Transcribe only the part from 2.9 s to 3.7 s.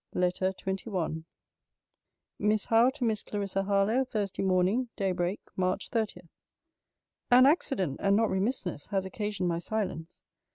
MISS CLARISSA